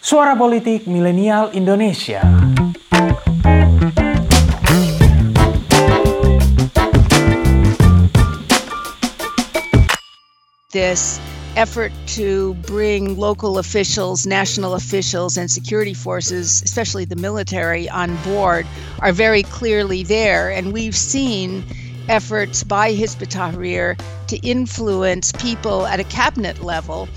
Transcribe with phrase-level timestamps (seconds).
[0.00, 2.22] Suara Politik Milenial Indonesia.
[10.70, 11.20] This
[11.56, 18.66] effort to bring local officials, national officials, and security forces, especially the military, on board
[19.00, 20.48] are very clearly there.
[20.50, 21.64] And we've seen
[22.08, 27.08] efforts by Hizb ut-Tahrir to influence people at a cabinet level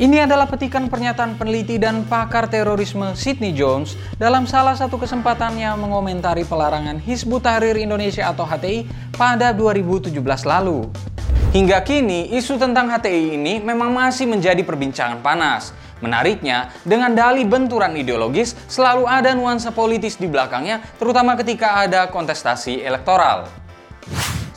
[0.00, 6.40] Ini adalah petikan pernyataan peneliti dan pakar terorisme Sidney Jones dalam salah satu kesempatannya mengomentari
[6.48, 10.08] pelarangan Hizbut Tahrir Indonesia atau HTI pada 2017
[10.48, 10.88] lalu.
[11.52, 15.76] Hingga kini, isu tentang HTI ini memang masih menjadi perbincangan panas.
[16.00, 22.80] Menariknya, dengan dalih benturan ideologis, selalu ada nuansa politis di belakangnya, terutama ketika ada kontestasi
[22.80, 23.59] elektoral.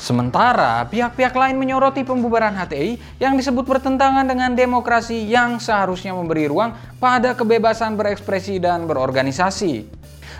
[0.03, 6.75] Sementara pihak-pihak lain menyoroti pembubaran HTI yang disebut bertentangan dengan demokrasi yang seharusnya memberi ruang
[6.99, 9.87] pada kebebasan berekspresi dan berorganisasi.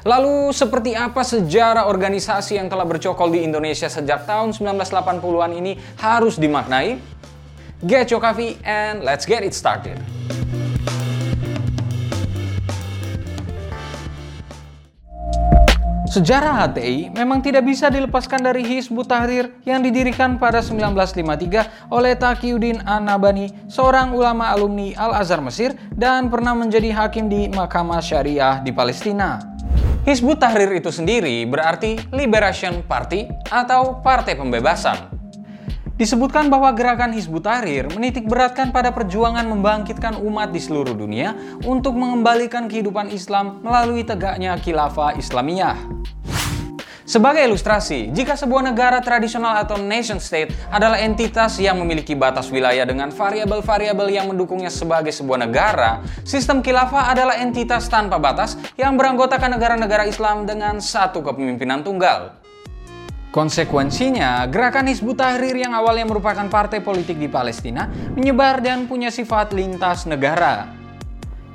[0.04, 6.36] Lalu seperti apa sejarah organisasi yang telah bercokol di Indonesia sejak tahun 1980-an ini harus
[6.36, 7.00] dimaknai?
[7.88, 9.96] Get your coffee and let's get it started.
[16.14, 22.86] Sejarah HTI memang tidak bisa dilepaskan dari Hizbut Tahrir yang didirikan pada 1953 oleh Taqiyuddin
[22.86, 29.42] An-Nabani, seorang ulama alumni Al-Azhar Mesir dan pernah menjadi hakim di Mahkamah Syariah di Palestina.
[30.06, 35.23] Hizbut Tahrir itu sendiri berarti Liberation Party atau Partai Pembebasan.
[35.94, 41.38] Disebutkan bahwa gerakan Hizbut Tahrir menitik beratkan pada perjuangan membangkitkan umat di seluruh dunia
[41.70, 45.78] untuk mengembalikan kehidupan Islam melalui tegaknya khilafah Islamiyah.
[47.06, 52.90] Sebagai ilustrasi, jika sebuah negara tradisional atau nation state adalah entitas yang memiliki batas wilayah
[52.90, 59.62] dengan variabel-variabel yang mendukungnya sebagai sebuah negara, sistem khilafah adalah entitas tanpa batas yang beranggotakan
[59.62, 62.43] negara-negara Islam dengan satu kepemimpinan tunggal.
[63.34, 69.58] Konsekuensinya, gerakan Hizbut Tahrir yang awalnya merupakan partai politik di Palestina menyebar dan punya sifat
[69.58, 70.70] lintas negara.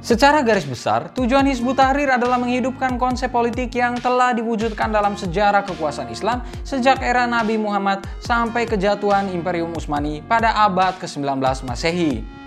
[0.03, 5.63] Secara garis besar, tujuan Hizbut Tahrir adalah menghidupkan konsep politik yang telah diwujudkan dalam sejarah
[5.71, 12.38] kekuasaan Islam sejak era Nabi Muhammad sampai kejatuhan Imperium Utsmani pada abad ke-19 Masehi.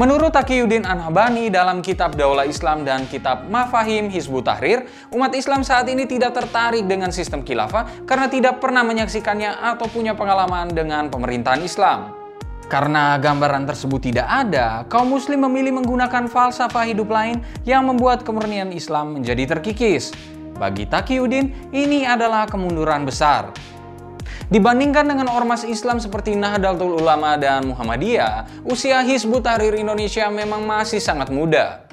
[0.00, 5.84] Menurut Taqiyuddin An-Habani dalam kitab Daulah Islam dan kitab Mafahim Hizbut Tahrir, umat Islam saat
[5.92, 11.60] ini tidak tertarik dengan sistem khilafah karena tidak pernah menyaksikannya atau punya pengalaman dengan pemerintahan
[11.60, 12.16] Islam.
[12.64, 18.72] Karena gambaran tersebut tidak ada, kaum muslim memilih menggunakan falsafah hidup lain yang membuat kemurnian
[18.72, 20.16] Islam menjadi terkikis.
[20.56, 23.52] Bagi Taqiyuddin, ini adalah kemunduran besar.
[24.50, 30.98] Dibandingkan dengan ormas Islam seperti Nahdlatul Ulama dan Muhammadiyah, usia Hizbut Tahrir Indonesia memang masih
[30.98, 31.86] sangat muda.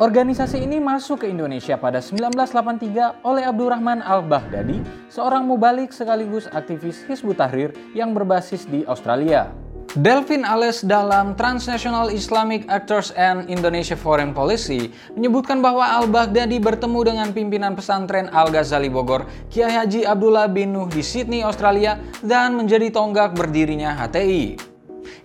[0.00, 4.80] Organisasi ini masuk ke Indonesia pada 1983 oleh Abdurrahman Al-Baghdadi,
[5.12, 9.67] seorang mubalik sekaligus aktivis Hizbut Tahrir yang berbasis di Australia.
[9.96, 17.28] Delvin Ales dalam Transnational Islamic Actors and Indonesia Foreign Policy menyebutkan bahwa Al-Baghdadi bertemu dengan
[17.32, 23.32] pimpinan pesantren Al-Ghazali Bogor, Kiai Haji Abdullah bin Nuh di Sydney, Australia, dan menjadi tonggak
[23.32, 24.60] berdirinya HTI.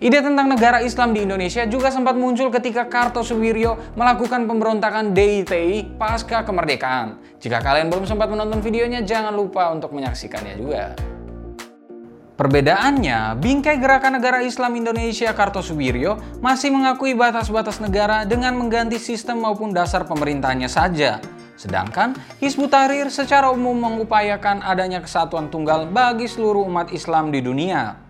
[0.00, 6.40] Ide tentang negara Islam di Indonesia juga sempat muncul ketika Kartosuwiryo melakukan pemberontakan DITI pasca
[6.40, 7.20] kemerdekaan.
[7.36, 11.13] Jika kalian belum sempat menonton videonya, jangan lupa untuk menyaksikannya juga.
[12.34, 19.70] Perbedaannya, bingkai gerakan negara Islam Indonesia Kartosuwiryo masih mengakui batas-batas negara dengan mengganti sistem maupun
[19.70, 21.22] dasar pemerintahnya saja.
[21.54, 28.02] Sedangkan Hizbut Tahrir secara umum mengupayakan adanya kesatuan tunggal bagi seluruh umat Islam di dunia.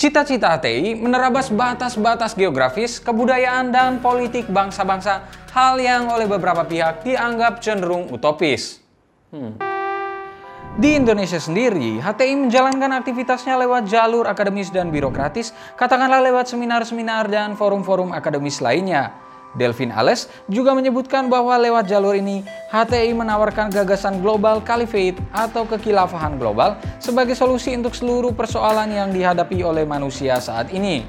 [0.00, 7.60] Cita-cita HTI menerabas batas-batas geografis, kebudayaan, dan politik bangsa-bangsa, hal yang oleh beberapa pihak dianggap
[7.60, 8.80] cenderung utopis.
[9.28, 9.81] Hmm.
[10.72, 17.52] Di Indonesia sendiri, HTI menjalankan aktivitasnya lewat jalur akademis dan birokratis, katakanlah lewat seminar-seminar dan
[17.60, 19.12] forum-forum akademis lainnya.
[19.52, 22.40] Delvin Ales juga menyebutkan bahwa lewat jalur ini,
[22.72, 29.60] HTI menawarkan gagasan global caliphate atau kekilafahan global sebagai solusi untuk seluruh persoalan yang dihadapi
[29.60, 31.04] oleh manusia saat ini.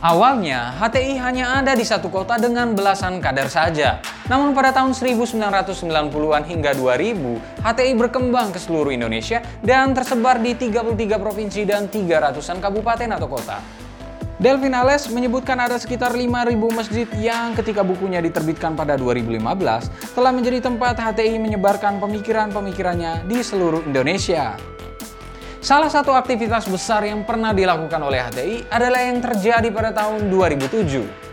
[0.00, 4.00] Awalnya, HTI hanya ada di satu kota dengan belasan kader saja.
[4.30, 11.18] Namun pada tahun 1990-an hingga 2000, HTI berkembang ke seluruh Indonesia dan tersebar di 33
[11.18, 13.58] provinsi dan 300-an kabupaten atau kota.
[14.38, 19.36] Delvin Ales menyebutkan ada sekitar 5.000 masjid yang ketika bukunya diterbitkan pada 2015
[20.14, 24.54] telah menjadi tempat HTI menyebarkan pemikiran-pemikirannya di seluruh Indonesia.
[25.60, 31.29] Salah satu aktivitas besar yang pernah dilakukan oleh HTI adalah yang terjadi pada tahun 2007.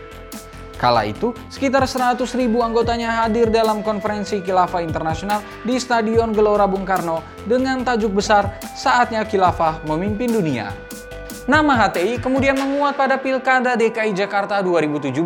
[0.78, 6.86] Kala itu, sekitar 100 ribu anggotanya hadir dalam konferensi Khilafah Internasional di Stadion Gelora Bung
[6.86, 10.70] Karno dengan tajuk besar Saatnya Khilafah Memimpin Dunia.
[11.50, 15.18] Nama HTI kemudian menguat pada Pilkada DKI Jakarta 2017.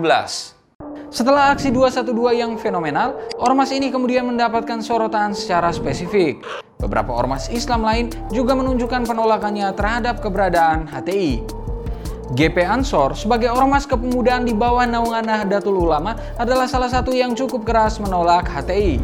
[1.13, 6.41] Setelah aksi 212 yang fenomenal, ormas ini kemudian mendapatkan sorotan secara spesifik.
[6.81, 11.62] Beberapa ormas Islam lain juga menunjukkan penolakannya terhadap keberadaan HTI.
[12.33, 17.69] GP Ansor sebagai ormas kepemudaan di bawah naungan Nahdlatul Ulama adalah salah satu yang cukup
[17.69, 18.97] keras menolak HTI.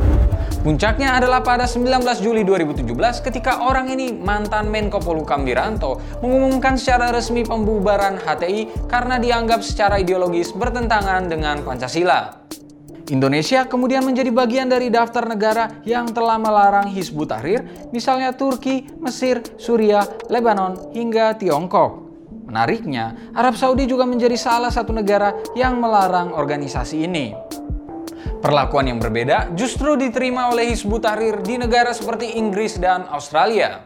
[0.65, 2.89] Puncaknya adalah pada 19 Juli 2017
[3.21, 10.01] ketika orang ini mantan Menko Polhukam Wiranto mengumumkan secara resmi pembubaran HTI karena dianggap secara
[10.01, 12.49] ideologis bertentangan dengan Pancasila.
[13.13, 19.45] Indonesia kemudian menjadi bagian dari daftar negara yang telah melarang Hizbut Tahrir, misalnya Turki, Mesir,
[19.61, 22.08] Suriah, Lebanon, hingga Tiongkok.
[22.49, 27.37] Menariknya, Arab Saudi juga menjadi salah satu negara yang melarang organisasi ini.
[28.41, 33.85] Perlakuan yang berbeda justru diterima oleh Hizbut Tahrir di negara seperti Inggris dan Australia.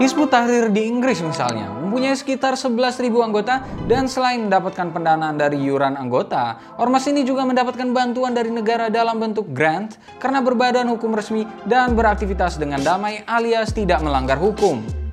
[0.00, 6.00] Hizbut Tahrir di Inggris misalnya mempunyai sekitar 11.000 anggota dan selain mendapatkan pendanaan dari yuran
[6.00, 11.44] anggota, ormas ini juga mendapatkan bantuan dari negara dalam bentuk grant karena berbadan hukum resmi
[11.68, 15.03] dan beraktivitas dengan damai alias tidak melanggar hukum.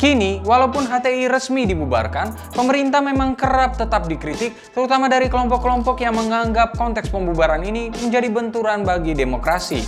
[0.00, 6.72] Kini, walaupun HTI resmi dibubarkan, pemerintah memang kerap tetap dikritik, terutama dari kelompok-kelompok yang menganggap
[6.72, 9.84] konteks pembubaran ini menjadi benturan bagi demokrasi.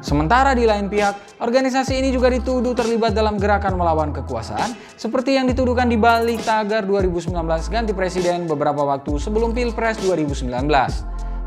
[0.00, 5.44] Sementara di lain pihak, organisasi ini juga dituduh terlibat dalam gerakan melawan kekuasaan, seperti yang
[5.44, 7.36] dituduhkan di balik tagar 2019
[7.68, 10.48] ganti presiden beberapa waktu sebelum Pilpres 2019.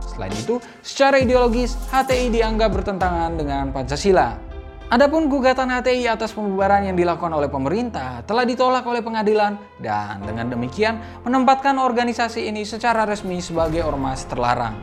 [0.06, 4.47] Selain itu, secara ideologis, HTI dianggap bertentangan dengan Pancasila.
[4.88, 10.48] Adapun gugatan HTI atas pembubaran yang dilakukan oleh pemerintah telah ditolak oleh pengadilan dan dengan
[10.48, 14.80] demikian menempatkan organisasi ini secara resmi sebagai ormas terlarang.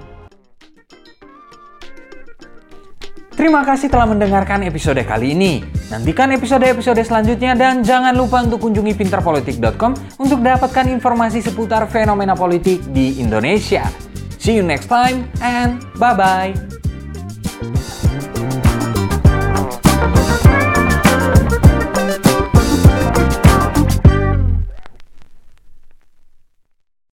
[3.32, 5.64] Terima kasih telah mendengarkan episode kali ini.
[5.88, 12.84] Nantikan episode-episode selanjutnya dan jangan lupa untuk kunjungi pinterpolitik.com untuk dapatkan informasi seputar fenomena politik
[12.92, 13.88] di Indonesia.
[14.36, 16.73] See you next time and bye-bye.